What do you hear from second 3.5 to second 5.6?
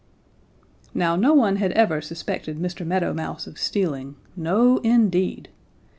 stealing no indeed!